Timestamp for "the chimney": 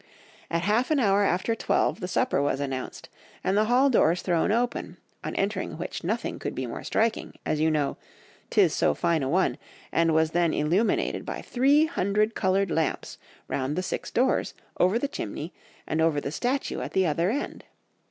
14.97-15.53